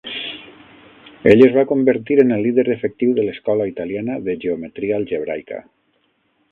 [1.33, 5.63] Ell es va convertir en el líder efectiu de l'escola italiana de geometria algebraica.